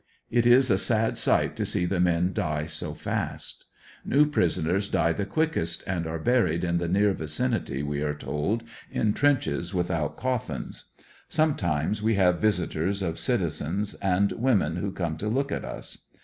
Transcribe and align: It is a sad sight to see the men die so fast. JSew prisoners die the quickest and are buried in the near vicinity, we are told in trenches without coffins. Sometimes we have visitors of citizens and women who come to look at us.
It 0.31 0.47
is 0.47 0.71
a 0.71 0.79
sad 0.79 1.15
sight 1.15 1.55
to 1.57 1.63
see 1.63 1.85
the 1.85 1.99
men 1.99 2.33
die 2.33 2.65
so 2.65 2.95
fast. 2.95 3.65
JSew 4.09 4.31
prisoners 4.31 4.89
die 4.89 5.13
the 5.13 5.27
quickest 5.27 5.83
and 5.85 6.07
are 6.07 6.17
buried 6.17 6.63
in 6.63 6.79
the 6.79 6.87
near 6.87 7.13
vicinity, 7.13 7.83
we 7.83 8.01
are 8.01 8.15
told 8.15 8.63
in 8.89 9.13
trenches 9.13 9.75
without 9.75 10.17
coffins. 10.17 10.85
Sometimes 11.29 12.01
we 12.01 12.15
have 12.15 12.41
visitors 12.41 13.03
of 13.03 13.19
citizens 13.19 13.93
and 14.01 14.31
women 14.31 14.77
who 14.77 14.91
come 14.91 15.17
to 15.17 15.27
look 15.27 15.51
at 15.51 15.63
us. 15.63 15.99